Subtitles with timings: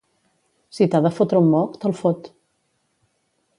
[0.77, 2.33] Si t’ha de fotre un moc, te’l fot.